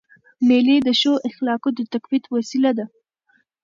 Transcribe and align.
مېلې 0.47 0.77
د 0.85 0.89
ښو 0.99 1.13
اخلاقو 1.29 1.69
د 1.77 1.79
تقویت 1.93 2.25
وسیله 2.35 2.71
دي. 2.77 2.85